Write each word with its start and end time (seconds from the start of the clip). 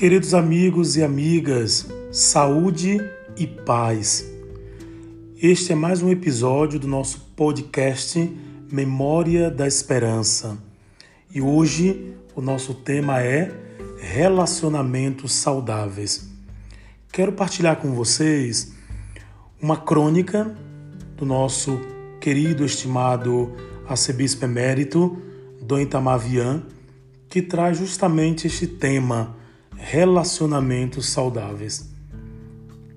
Queridos 0.00 0.32
amigos 0.32 0.96
e 0.96 1.04
amigas, 1.04 1.86
saúde 2.10 2.98
e 3.36 3.46
paz. 3.46 4.26
Este 5.36 5.72
é 5.72 5.74
mais 5.74 6.00
um 6.00 6.08
episódio 6.08 6.80
do 6.80 6.88
nosso 6.88 7.20
podcast 7.36 8.18
Memória 8.72 9.50
da 9.50 9.66
Esperança. 9.66 10.56
E 11.34 11.42
hoje 11.42 12.14
o 12.34 12.40
nosso 12.40 12.72
tema 12.72 13.20
é 13.20 13.52
relacionamentos 13.98 15.34
saudáveis. 15.34 16.30
Quero 17.12 17.32
partilhar 17.32 17.76
com 17.76 17.92
vocês 17.92 18.72
uma 19.60 19.76
crônica 19.76 20.56
do 21.14 21.26
nosso 21.26 21.78
querido, 22.18 22.64
estimado 22.64 23.54
arcebispo 23.86 24.46
emérito, 24.46 25.20
Dom 25.60 25.80
Itamar 25.80 26.20
Vian, 26.20 26.62
que 27.28 27.42
traz 27.42 27.76
justamente 27.76 28.46
este 28.46 28.66
tema 28.66 29.38
relacionamentos 29.80 31.08
saudáveis. 31.08 31.88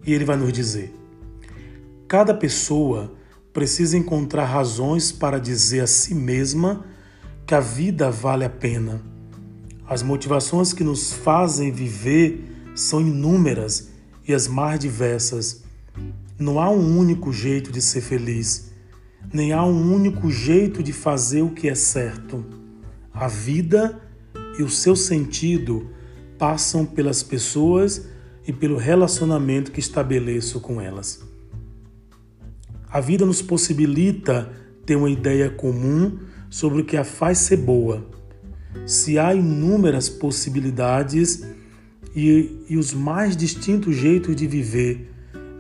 E 0.06 0.14
ele 0.14 0.26
vai 0.26 0.36
nos 0.36 0.52
dizer: 0.52 0.94
cada 2.08 2.34
pessoa 2.34 3.14
precisa 3.54 3.98
encontrar 3.98 4.46
razões 4.46 5.12
para 5.12 5.40
dizer 5.40 5.82
a 5.82 5.88
si 5.88 6.14
mesma 6.14 6.86
que 7.46 7.56
a 7.56 7.60
vida 7.60 8.12
vale 8.12 8.44
a 8.44 8.50
pena. 8.50 9.02
As 9.88 10.02
motivações 10.02 10.74
que 10.74 10.84
nos 10.84 11.14
fazem 11.14 11.72
viver 11.72 12.44
são 12.76 13.00
inúmeras 13.00 13.90
e 14.28 14.34
as 14.34 14.48
mais 14.48 14.80
diversas. 14.80 15.64
Não 16.38 16.60
há 16.60 16.70
um 16.70 16.98
único 16.98 17.32
jeito 17.32 17.72
de 17.72 17.82
ser 17.82 18.02
feliz, 18.02 18.72
nem 19.32 19.54
há 19.54 19.64
um 19.64 19.94
único 19.94 20.30
jeito 20.32 20.82
de 20.82 20.92
fazer 20.92 21.42
o 21.42 21.52
que 21.52 21.70
é 21.70 21.76
certo. 21.76 22.44
A 23.14 23.28
vida 23.28 24.02
e 24.58 24.64
o 24.64 24.70
seu 24.70 24.96
sentido 24.96 25.90
passam 26.44 26.86
pelas 26.86 27.24
pessoas 27.24 28.06
e 28.46 28.52
pelo 28.52 28.76
relacionamento 28.76 29.72
que 29.72 29.80
estabeleço 29.80 30.60
com 30.60 30.82
elas. 30.82 31.22
A 32.90 33.00
vida 33.00 33.26
nos 33.26 33.42
possibilita 33.42 34.52
ter 34.86 34.98
uma 34.98 35.10
ideia 35.10 35.50
comum 35.50 36.20
sobre 36.50 36.82
o 36.82 36.84
que 36.84 36.98
a 36.98 37.06
faz 37.06 37.38
ser 37.38 37.56
boa. 37.56 38.06
Se 38.86 39.18
há 39.18 39.34
inúmeras 39.34 40.10
possibilidades 40.10 41.46
e, 42.14 42.66
e 42.68 42.76
os 42.76 42.94
mais 42.94 43.38
distintos 43.38 43.96
jeitos 43.96 44.36
de 44.36 44.46
viver, 44.46 45.14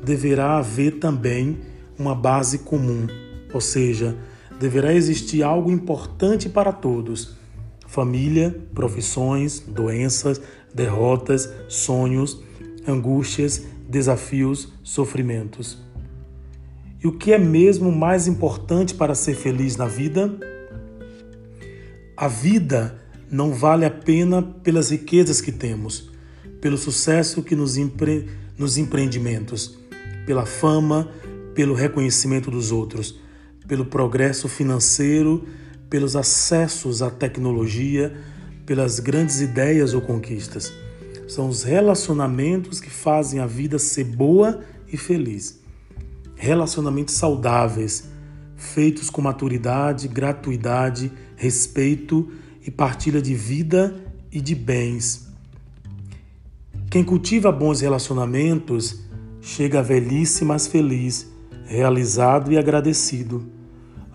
deverá 0.03 0.57
haver 0.57 0.99
também 0.99 1.59
uma 1.97 2.13
base 2.13 2.57
comum, 2.57 3.07
ou 3.53 3.61
seja, 3.61 4.17
deverá 4.59 4.93
existir 4.93 5.43
algo 5.43 5.71
importante 5.71 6.49
para 6.49 6.73
todos 6.73 7.41
família, 7.93 8.59
profissões, 8.73 9.59
doenças, 9.59 10.41
derrotas, 10.73 11.47
sonhos, 11.67 12.41
angústias, 12.87 13.67
desafios, 13.87 14.73
sofrimentos. 14.81 15.77
E 17.03 17.07
o 17.07 17.11
que 17.11 17.31
é 17.31 17.37
mesmo 17.37 17.91
mais 17.91 18.25
importante 18.25 18.95
para 18.95 19.13
ser 19.13 19.35
feliz 19.35 19.77
na 19.77 19.85
vida? 19.85 20.35
A 22.17 22.27
vida 22.27 22.99
não 23.29 23.53
vale 23.53 23.85
a 23.85 23.91
pena 23.91 24.41
pelas 24.41 24.89
riquezas 24.89 25.39
que 25.39 25.51
temos, 25.51 26.09
pelo 26.59 26.79
sucesso 26.79 27.43
que 27.43 27.55
nos, 27.55 27.77
empre... 27.77 28.27
nos 28.57 28.75
empreendimentos, 28.75 29.77
pela 30.25 30.47
fama, 30.47 31.11
pelo 31.53 31.75
reconhecimento 31.75 32.49
dos 32.49 32.71
outros, 32.71 33.19
pelo 33.67 33.85
progresso 33.85 34.49
financeiro 34.49 35.45
pelos 35.93 36.15
acessos 36.15 37.03
à 37.03 37.11
tecnologia, 37.11 38.17
pelas 38.65 38.99
grandes 38.99 39.41
ideias 39.41 39.93
ou 39.93 40.01
conquistas. 40.01 40.73
São 41.27 41.47
os 41.47 41.61
relacionamentos 41.61 42.79
que 42.79 42.89
fazem 42.89 43.39
a 43.39 43.45
vida 43.45 43.77
ser 43.77 44.03
boa 44.03 44.61
e 44.91 44.97
feliz. 44.97 45.61
Relacionamentos 46.35 47.13
saudáveis, 47.13 48.09
feitos 48.55 49.11
com 49.11 49.21
maturidade, 49.21 50.07
gratuidade, 50.07 51.11
respeito 51.35 52.27
e 52.65 52.71
partilha 52.71 53.21
de 53.21 53.35
vida 53.35 53.95
e 54.31 54.41
de 54.41 54.55
bens. 54.55 55.27
Quem 56.89 57.03
cultiva 57.03 57.51
bons 57.51 57.81
relacionamentos 57.81 58.99
chega 59.39 59.77
à 59.77 59.83
velhice 59.83 60.43
mais 60.43 60.65
feliz, 60.65 61.27
realizado 61.67 62.51
e 62.51 62.57
agradecido. 62.57 63.52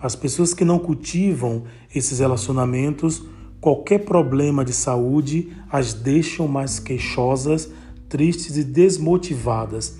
As 0.01 0.15
pessoas 0.15 0.53
que 0.53 0.63
não 0.63 0.79
cultivam 0.79 1.63
esses 1.93 2.19
relacionamentos, 2.19 3.21
qualquer 3.59 4.05
problema 4.05 4.63
de 4.63 4.71
saúde 4.71 5.51
as 5.69 5.93
deixam 5.93 6.47
mais 6.47 6.79
queixosas, 6.79 7.69
tristes 8.07 8.55
e 8.55 8.63
desmotivadas. 8.63 9.97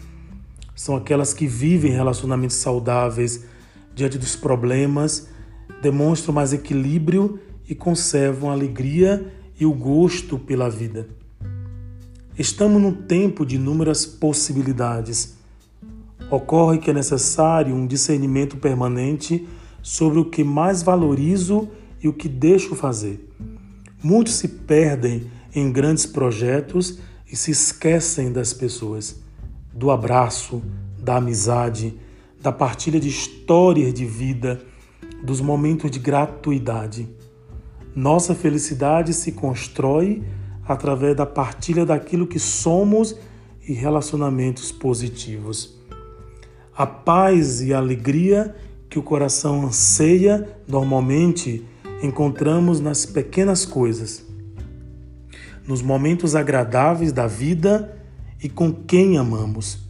São 0.74 0.96
aquelas 0.96 1.34
que 1.34 1.46
vivem 1.46 1.92
relacionamentos 1.92 2.56
saudáveis 2.56 3.44
diante 3.94 4.18
dos 4.18 4.36
problemas, 4.36 5.28
demonstram 5.82 6.34
mais 6.34 6.54
equilíbrio 6.54 7.38
e 7.68 7.76
conservam 7.76 8.50
a 8.50 8.54
alegria 8.54 9.34
e 9.60 9.66
o 9.66 9.74
gosto 9.74 10.40
pela 10.40 10.70
vida. 10.70 11.10
Estamos 12.38 12.82
num 12.82 12.94
tempo 12.94 13.46
de 13.46 13.58
inúmeras 13.58 14.06
possibilidades. 14.06 15.38
Ocorre 16.32 16.78
que 16.78 16.90
é 16.90 16.94
necessário 16.94 17.76
um 17.76 17.86
discernimento 17.86 18.56
permanente 18.56 19.46
sobre 19.82 20.20
o 20.20 20.26
que 20.26 20.44
mais 20.44 20.84
valorizo 20.84 21.70
e 22.02 22.08
o 22.08 22.14
que 22.14 22.28
deixo 22.28 22.76
fazer. 22.76 23.28
Muitos 24.02 24.36
se 24.36 24.48
perdem 24.48 25.30
em 25.54 25.72
grandes 25.72 26.06
projetos 26.06 27.00
e 27.32 27.36
se 27.36 27.52
esquecem 27.52 28.32
das 28.32 28.54
pessoas, 28.54 29.22
do 29.74 29.92
abraço, 29.92 30.62
da 30.98 31.18
amizade, 31.18 31.98
da 32.42 32.52
partilha 32.52 33.00
de 33.00 33.10
histórias 33.10 33.94
de 33.94 34.06
vida, 34.06 34.62
dos 35.24 35.42
momentos 35.42 35.92
de 35.92 36.00
gratuidade. 36.00 37.08
Nossa 37.96 38.34
felicidade 38.34 39.14
se 39.14 39.32
constrói 39.32 40.24
através 40.66 41.16
da 41.16 41.26
partilha 41.26 41.86
daquilo 41.86 42.28
que 42.28 42.40
somos 42.40 43.16
e 43.68 43.74
relacionamentos 43.74 44.72
positivos. 44.72 45.78
A 46.76 46.86
paz 46.86 47.62
e 47.62 47.74
a 47.74 47.78
alegria 47.78 48.56
que 48.90 48.98
o 48.98 49.04
coração 49.04 49.66
anseia, 49.68 50.50
normalmente 50.68 51.66
encontramos 52.02 52.80
nas 52.80 53.06
pequenas 53.06 53.66
coisas, 53.66 54.26
nos 55.68 55.82
momentos 55.82 56.36
agradáveis 56.36 57.12
da 57.12 57.28
vida 57.28 57.96
e 58.42 58.50
com 58.50 58.74
quem 58.74 59.18
amamos. 59.18 59.88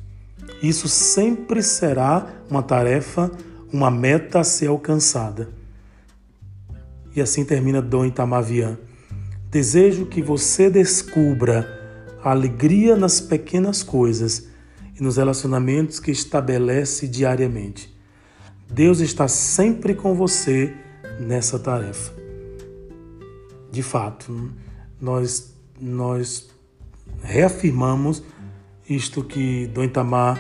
Isso 0.62 0.90
sempre 0.90 1.64
será 1.64 2.28
uma 2.50 2.62
tarefa, 2.62 3.32
uma 3.72 3.90
meta 3.90 4.42
a 4.42 4.44
ser 4.44 4.68
alcançada. 4.68 5.50
E 7.16 7.22
assim 7.22 7.46
termina 7.46 7.81
Dom 7.81 8.06
Itamavian. 8.06 8.78
Desejo 9.50 10.06
que 10.06 10.22
você 10.22 10.70
descubra 10.70 11.80
a 12.22 12.31
alegria 12.31 12.98
nas 12.98 13.22
pequenas 13.22 13.81
coisas 13.81 14.48
e 15.00 15.02
nos 15.02 15.16
relacionamentos 15.16 16.00
que 16.00 16.12
estabelece 16.12 17.08
diariamente. 17.08 17.99
Deus 18.69 19.00
está 19.00 19.28
sempre 19.28 19.96
com 19.96 20.13
você 20.13 20.75
nessa 21.19 21.57
tarefa. 21.57 22.13
De 23.72 23.81
fato, 23.81 24.52
nós, 25.02 25.56
nós 25.80 26.50
reafirmamos 27.24 28.24
isto 28.88 29.24
que 29.24 29.68
Dom 29.68 29.84
Itamar 29.84 30.40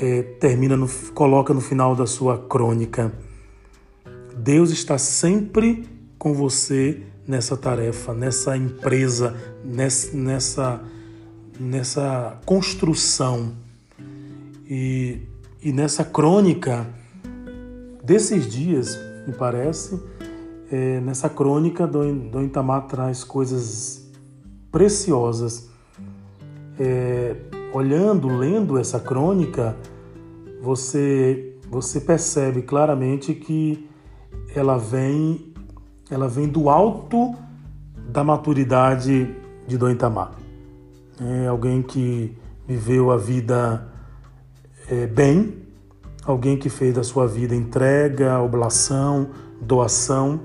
é, 0.00 0.22
termina 0.40 0.76
no, 0.76 0.88
coloca 1.14 1.54
no 1.54 1.60
final 1.60 1.94
da 1.94 2.06
sua 2.06 2.38
crônica. 2.38 3.12
Deus 4.36 4.70
está 4.70 4.98
sempre 4.98 5.88
com 6.18 6.34
você 6.34 7.02
nessa 7.26 7.56
tarefa, 7.56 8.12
nessa 8.12 8.56
empresa, 8.56 9.36
nessa, 9.64 10.16
nessa, 10.16 10.84
nessa 11.58 12.40
construção. 12.44 13.54
E, 14.68 15.20
e 15.62 15.72
nessa 15.72 16.04
crônica, 16.04 16.86
desses 18.04 18.46
dias, 18.52 18.98
me 19.26 19.32
parece, 19.32 20.00
é, 20.70 21.00
nessa 21.00 21.28
crônica, 21.28 21.86
Dom 21.86 22.42
Itamar 22.42 22.86
traz 22.86 23.24
coisas 23.24 24.10
preciosas. 24.70 25.70
É, 26.78 27.36
olhando, 27.72 28.28
lendo 28.28 28.78
essa 28.78 29.00
crônica, 29.00 29.76
você, 30.60 31.56
você 31.68 32.00
percebe 32.00 32.62
claramente 32.62 33.34
que 33.34 33.88
ela 34.54 34.76
vem, 34.76 35.52
ela 36.10 36.28
vem 36.28 36.48
do 36.48 36.68
alto 36.68 37.34
da 38.08 38.22
maturidade 38.22 39.34
de 39.66 39.78
Dom 39.78 39.90
Itamar. 39.90 40.32
É 41.20 41.46
alguém 41.46 41.82
que 41.82 42.36
viveu 42.66 43.10
a 43.10 43.16
vida 43.16 43.88
é, 44.88 45.06
bem, 45.06 45.63
alguém 46.26 46.56
que 46.56 46.68
fez 46.68 46.94
da 46.94 47.02
sua 47.02 47.26
vida 47.26 47.54
entrega, 47.54 48.40
oblação, 48.40 49.30
doação, 49.60 50.40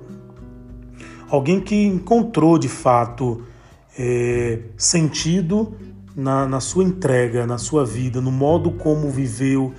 alguém 1.29 1.59
que 1.61 1.85
encontrou 1.85 2.57
de 2.57 2.67
fato 2.67 3.41
é, 3.97 4.59
sentido 4.77 5.73
na, 6.15 6.47
na 6.47 6.59
sua 6.59 6.83
entrega, 6.83 7.45
na 7.45 7.57
sua 7.57 7.85
vida, 7.85 8.19
no 8.19 8.31
modo 8.31 8.71
como 8.71 9.09
viveu 9.09 9.73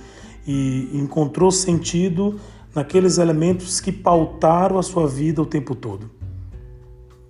e 0.47 0.89
encontrou 0.93 1.51
sentido 1.51 2.39
naqueles 2.73 3.17
elementos 3.17 3.79
que 3.79 3.91
pautaram 3.91 4.77
a 4.77 4.83
sua 4.83 5.07
vida 5.07 5.41
o 5.41 5.45
tempo 5.45 5.75
todo. 5.75 6.09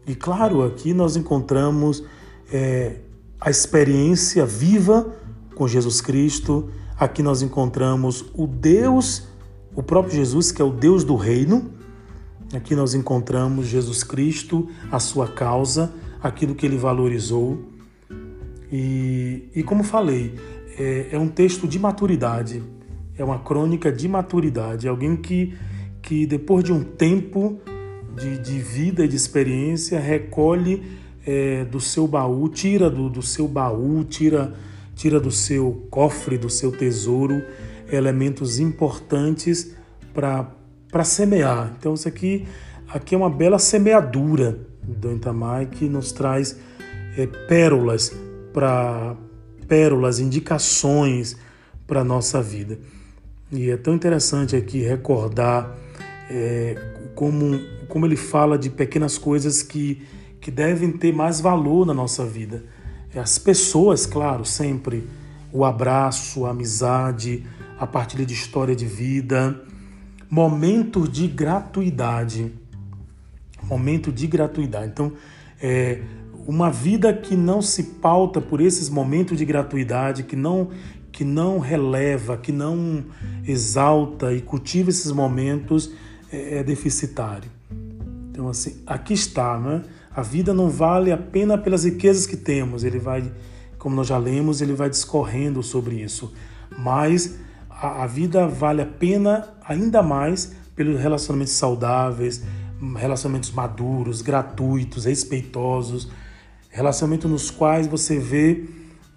E 0.08 0.16
claro, 0.16 0.64
aqui 0.64 0.94
nós 0.94 1.16
encontramos 1.16 2.04
é, 2.52 2.96
a 3.40 3.50
experiência 3.50 4.46
viva 4.46 5.14
com 5.56 5.68
Jesus 5.68 6.00
Cristo, 6.02 6.70
aqui 7.02 7.24
nós 7.24 7.42
encontramos 7.42 8.24
o 8.36 8.46
Deus, 8.46 9.28
o 9.76 9.82
próprio 9.82 10.14
Jesus, 10.16 10.52
que 10.52 10.62
é 10.62 10.66
o 10.66 10.70
Deus 10.70 11.04
do 11.04 11.16
reino. 11.16 11.72
Aqui 12.54 12.76
nós 12.76 12.94
encontramos 12.94 13.66
Jesus 13.66 14.04
Cristo, 14.04 14.70
a 14.92 15.00
sua 15.00 15.28
causa, 15.28 15.92
aquilo 16.22 16.54
que 16.54 16.64
ele 16.64 16.78
valorizou. 16.78 17.66
E, 18.72 19.50
e 19.56 19.64
como 19.64 19.84
falei, 19.84 20.36
é, 20.78 21.08
é 21.14 21.18
um 21.18 21.28
texto 21.28 21.68
de 21.68 21.80
maturidade, 21.80 22.62
é 23.18 23.26
uma 23.26 23.40
crônica 23.40 23.92
de 23.92 24.08
maturidade, 24.08 24.88
alguém 24.88 25.16
que, 25.18 25.56
que 26.04 26.28
depois 26.28 26.64
de 26.64 26.72
um 26.72 26.84
tempo 26.84 27.60
de, 28.16 28.38
de 28.38 28.60
vida 28.60 29.06
e 29.06 29.08
de 29.08 29.16
experiência 29.16 30.00
recolhe 30.00 30.84
é, 31.26 31.66
do 31.66 31.80
seu 31.80 32.08
baú, 32.08 32.48
tira 32.48 32.92
do, 32.92 33.10
do 33.10 33.24
seu 33.24 33.48
baú, 33.48 34.04
tira, 34.04 34.54
tira 34.96 35.20
do 35.20 35.32
seu 35.32 35.88
cofre, 35.90 36.38
do 36.38 36.50
seu 36.50 36.72
tesouro, 36.72 37.44
elementos 37.92 38.60
importantes 38.60 39.76
para 40.14 41.04
semear. 41.04 41.74
Então, 41.78 41.94
isso 41.94 42.08
aqui, 42.08 42.48
aqui 42.88 43.16
é 43.16 43.18
uma 43.18 43.30
bela 43.30 43.60
semeadura 43.60 44.60
do 44.84 45.12
Itamar 45.14 45.68
que 45.68 45.88
nos 45.88 46.12
traz 46.12 46.58
é, 47.18 47.26
pérolas 47.26 48.12
para 48.54 49.16
pérolas, 49.68 50.20
indicações 50.20 51.38
para 51.88 52.02
a 52.02 52.04
nossa 52.04 52.42
vida. 52.42 52.78
E 53.52 53.70
é 53.70 53.78
tão 53.78 53.94
interessante 53.94 54.56
aqui 54.56 54.82
recordar 54.82 55.78
é, 56.30 56.76
como, 57.16 57.60
como 57.88 58.06
ele 58.06 58.16
fala 58.16 58.58
de 58.58 58.70
pequenas 58.70 59.18
coisas 59.18 59.62
que, 59.62 60.02
que 60.40 60.50
devem 60.50 60.92
ter 60.92 61.14
mais 61.14 61.42
valor 61.42 61.86
na 61.86 61.94
nossa 61.94 62.26
vida. 62.26 62.64
É, 63.14 63.20
as 63.20 63.38
pessoas, 63.38 64.06
claro, 64.06 64.46
sempre. 64.46 65.08
O 65.52 65.66
abraço, 65.66 66.46
a 66.46 66.52
amizade, 66.52 67.46
a 67.78 67.86
partilha 67.86 68.26
de 68.26 68.34
história 68.34 68.76
de 68.76 68.86
vida, 68.86 69.62
momentos 70.30 71.10
de 71.12 71.28
gratuidade. 71.28 72.54
Momento 73.64 74.12
de 74.12 74.28
gratuidade. 74.28 74.88
Então, 74.88 75.14
é, 75.62 76.02
uma 76.48 76.72
vida 76.72 77.14
que 77.14 77.36
não 77.36 77.62
se 77.62 77.84
pauta 77.84 78.42
por 78.42 78.62
esses 78.62 78.90
momentos 78.90 79.38
de 79.38 79.46
gratuidade, 79.46 80.24
que 80.24 80.36
não 80.36 80.70
que 81.12 81.26
não 81.26 81.60
releva, 81.60 82.38
que 82.38 82.54
não 82.54 83.04
exalta 83.46 84.34
e 84.34 84.42
cultiva 84.42 84.90
esses 84.90 85.12
momentos 85.12 85.92
é, 86.32 86.60
é 86.60 86.64
deficitário. 86.64 87.52
Então, 88.30 88.48
assim, 88.48 88.82
aqui 88.88 89.14
está, 89.14 89.60
né? 89.60 89.84
A 90.16 90.22
vida 90.22 90.54
não 90.54 90.70
vale 90.70 91.12
a 91.12 91.18
pena 91.18 91.58
pelas 91.58 91.84
riquezas 91.86 92.26
que 92.26 92.36
temos. 92.36 92.84
Ele 92.84 93.00
vai, 93.00 93.32
como 93.78 93.96
nós 93.96 94.08
já 94.08 94.18
lemos, 94.18 94.62
ele 94.62 94.74
vai 94.74 94.90
discorrendo 94.90 95.64
sobre 95.64 95.96
isso. 95.96 96.34
Mas 96.78 97.38
a, 97.70 98.04
a 98.04 98.08
vida 98.08 98.48
vale 98.48 98.82
a 98.82 98.86
pena 98.86 99.48
ainda 99.66 100.04
mais 100.04 100.54
pelos 100.76 101.00
relacionamentos 101.00 101.54
saudáveis, 101.54 102.44
relacionamentos 102.98 103.52
maduros, 103.52 104.22
gratuitos, 104.22 105.06
respeitosos, 105.06 106.10
relacionamentos 106.70 107.30
nos 107.30 107.52
quais 107.52 107.88
você 107.88 108.18
vê 108.20 108.66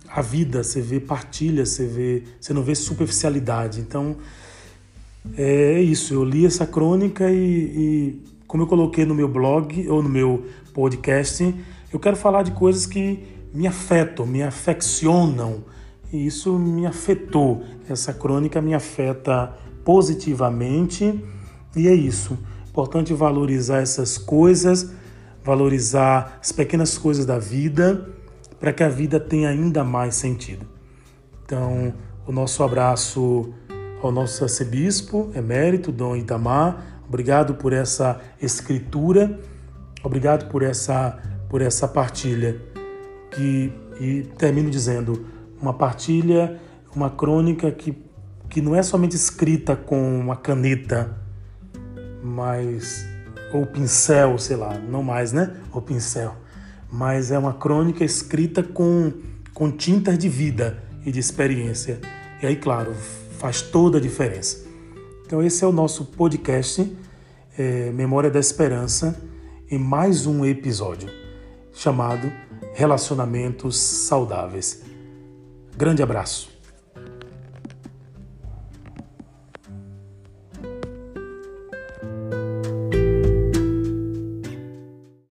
a 0.08 0.20
vida, 0.20 0.62
você 0.62 0.80
vê 0.80 1.00
partilha, 1.00 1.66
você 1.66 1.86
vê, 1.86 2.22
você 2.40 2.52
não 2.52 2.62
vê 2.62 2.74
superficialidade. 2.74 3.80
Então 3.80 4.16
é 5.36 5.80
isso. 5.80 6.14
Eu 6.14 6.24
li 6.24 6.46
essa 6.46 6.66
crônica 6.66 7.30
e, 7.30 7.36
e 7.36 8.22
como 8.46 8.62
eu 8.62 8.66
coloquei 8.66 9.04
no 9.04 9.14
meu 9.14 9.28
blog 9.28 9.88
ou 9.88 10.02
no 10.02 10.08
meu 10.08 10.44
podcast, 10.74 11.54
eu 11.92 12.00
quero 12.00 12.16
falar 12.16 12.42
de 12.42 12.50
coisas 12.50 12.84
que 12.84 13.24
me 13.54 13.66
afetam, 13.66 14.26
me 14.26 14.42
afeccionam. 14.42 15.64
E 16.12 16.26
isso 16.26 16.58
me 16.58 16.84
afetou. 16.84 17.64
Essa 17.88 18.12
crônica 18.12 18.60
me 18.60 18.74
afeta 18.74 19.56
positivamente 19.84 21.24
e 21.76 21.88
é 21.88 21.94
isso. 21.94 22.36
Importante 22.68 23.14
valorizar 23.14 23.80
essas 23.80 24.18
coisas, 24.18 24.90
valorizar 25.42 26.38
as 26.40 26.50
pequenas 26.50 26.98
coisas 26.98 27.24
da 27.24 27.38
vida 27.38 28.08
para 28.58 28.72
que 28.72 28.82
a 28.82 28.88
vida 28.88 29.20
tenha 29.20 29.48
ainda 29.48 29.84
mais 29.84 30.16
sentido. 30.16 30.66
Então, 31.44 31.94
o 32.26 32.32
nosso 32.32 32.62
abraço 32.62 33.52
ao 34.02 34.10
nosso 34.10 34.42
arcebispo 34.42 35.30
emérito, 35.34 35.92
Dom 35.92 36.16
Itamar. 36.16 37.02
Obrigado 37.06 37.54
por 37.54 37.72
essa 37.72 38.20
escritura, 38.40 39.38
obrigado 40.04 40.48
por 40.48 40.62
essa, 40.62 41.18
por 41.48 41.60
essa 41.60 41.88
partilha. 41.88 42.60
Que, 43.30 43.72
e 43.98 44.22
termino 44.38 44.70
dizendo, 44.70 45.26
uma 45.60 45.74
partilha, 45.74 46.60
uma 46.94 47.10
crônica 47.10 47.70
que, 47.72 47.96
que 48.48 48.60
não 48.60 48.76
é 48.76 48.82
somente 48.82 49.16
escrita 49.16 49.74
com 49.74 50.20
uma 50.20 50.36
caneta, 50.36 51.18
mas 52.22 53.04
ou 53.52 53.66
pincel, 53.66 54.38
sei 54.38 54.56
lá, 54.56 54.78
não 54.78 55.02
mais, 55.02 55.32
né? 55.32 55.56
Ou 55.72 55.82
pincel 55.82 56.44
mas 56.94 57.32
é 57.32 57.38
uma 57.38 57.52
crônica 57.52 58.04
escrita 58.04 58.62
com, 58.62 59.12
com 59.52 59.68
tintas 59.68 60.16
de 60.16 60.28
vida 60.28 60.78
e 61.04 61.10
de 61.10 61.18
experiência. 61.18 62.00
E 62.40 62.46
aí, 62.46 62.54
claro, 62.54 62.94
faz 63.36 63.60
toda 63.60 63.98
a 63.98 64.00
diferença. 64.00 64.64
Então, 65.26 65.42
esse 65.42 65.64
é 65.64 65.66
o 65.66 65.72
nosso 65.72 66.04
podcast 66.04 66.96
é, 67.58 67.90
Memória 67.90 68.30
da 68.30 68.38
Esperança, 68.38 69.20
em 69.74 69.78
mais 69.78 70.24
um 70.24 70.44
episódio 70.44 71.10
chamado 71.72 72.32
Relacionamentos 72.74 73.76
Saudáveis. 73.76 74.82
Grande 75.76 76.00
abraço. 76.00 76.53